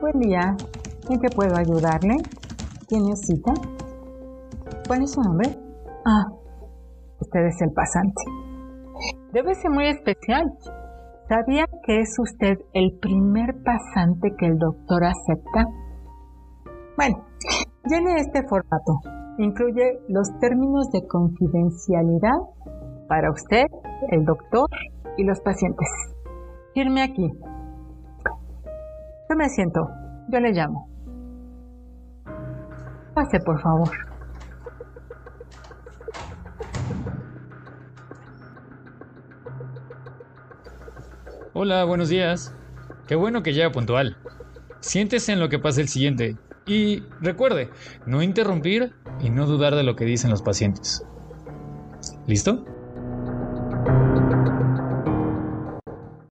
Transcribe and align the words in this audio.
Buen 0.00 0.20
día. 0.20 0.54
¿En 1.08 1.18
qué 1.20 1.28
puedo 1.34 1.56
ayudarle? 1.56 2.16
¿Tiene 2.86 3.16
cita? 3.16 3.54
¿Cuál 4.86 5.02
es 5.02 5.12
su 5.12 5.22
nombre? 5.22 5.48
Ah, 6.04 6.26
usted 7.18 7.46
es 7.46 7.62
el 7.62 7.72
pasante. 7.72 8.22
Debe 9.32 9.54
ser 9.54 9.70
muy 9.70 9.86
especial. 9.86 10.52
¿Sabía 11.28 11.64
que 11.84 12.00
es 12.00 12.14
usted 12.18 12.58
el 12.74 12.98
primer 13.00 13.62
pasante 13.64 14.34
que 14.38 14.46
el 14.46 14.58
doctor 14.58 15.04
acepta? 15.04 15.64
Bueno, 16.96 17.24
llene 17.88 18.16
este 18.16 18.46
formato. 18.46 19.00
Incluye 19.38 20.00
los 20.08 20.28
términos 20.40 20.90
de 20.92 21.06
confidencialidad 21.06 22.38
para 23.08 23.30
usted, 23.30 23.64
el 24.10 24.26
doctor 24.26 24.68
y 25.16 25.24
los 25.24 25.40
pacientes. 25.40 25.88
Firme 26.74 27.02
aquí. 27.02 27.32
Yo 29.28 29.36
me 29.36 29.48
siento. 29.48 29.90
Yo 30.28 30.38
le 30.38 30.52
llamo. 30.52 30.88
Pase, 33.14 33.40
por 33.40 33.60
favor. 33.60 33.90
Hola, 41.54 41.84
buenos 41.84 42.08
días. 42.08 42.54
Qué 43.08 43.16
bueno 43.16 43.42
que 43.42 43.52
llega 43.52 43.72
puntual. 43.72 44.16
Siéntese 44.80 45.32
en 45.32 45.40
lo 45.40 45.48
que 45.48 45.58
pasa 45.58 45.80
el 45.80 45.88
siguiente. 45.88 46.36
Y 46.66 47.02
recuerde, 47.20 47.70
no 48.06 48.22
interrumpir 48.22 48.92
y 49.20 49.30
no 49.30 49.46
dudar 49.46 49.74
de 49.74 49.82
lo 49.82 49.96
que 49.96 50.04
dicen 50.04 50.30
los 50.30 50.42
pacientes. 50.42 51.04
¿Listo? 52.26 52.64